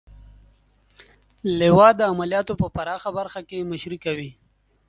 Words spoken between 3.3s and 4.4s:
کې مشري کوي.